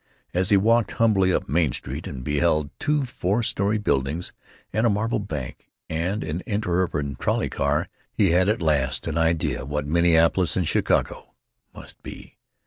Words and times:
As 0.33 0.49
he 0.49 0.57
walked 0.57 0.93
humbly 0.93 1.31
up 1.31 1.47
Main 1.47 1.71
Street 1.73 2.07
and 2.07 2.23
beheld 2.23 2.71
two 2.79 3.05
four 3.05 3.43
story 3.43 3.77
buildings 3.77 4.33
and 4.73 4.87
a 4.87 4.89
marble 4.89 5.19
bank 5.19 5.69
and 5.91 6.23
an 6.23 6.41
interurban 6.47 7.17
trolley 7.17 7.49
car, 7.49 7.87
he 8.11 8.31
had, 8.31 8.49
at 8.49 8.63
last, 8.63 9.05
an 9.05 9.19
idea 9.19 9.61
of 9.61 9.69
what 9.69 9.85
Minneapolis 9.85 10.57
and 10.57 10.67
Chicago 10.67 11.35
must 11.71 12.01
be. 12.01 12.39